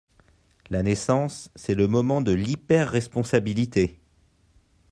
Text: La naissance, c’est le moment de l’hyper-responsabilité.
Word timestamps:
La 0.71 0.81
naissance, 0.81 1.51
c’est 1.55 1.75
le 1.75 1.87
moment 1.87 2.21
de 2.21 2.31
l’hyper-responsabilité. 2.31 3.99